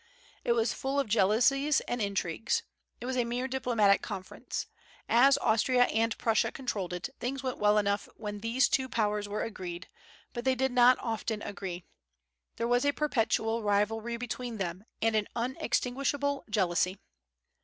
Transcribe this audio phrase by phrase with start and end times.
[0.43, 2.63] It was full of jealousies and intrigues.
[2.99, 4.65] It was a mere diplomatic conference.
[5.07, 9.43] As Austria and Prussia controlled it, things went well enough when these two Powers were
[9.43, 9.87] agreed;
[10.33, 11.83] but they did not often agree.
[12.55, 16.97] There was a perpetual rivalry between them, and an unextinguishable jealousy.